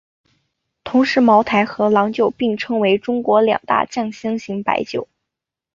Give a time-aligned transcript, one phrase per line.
[0.83, 5.07] 同时茅台和郎酒并称为中国两大酱香型白酒。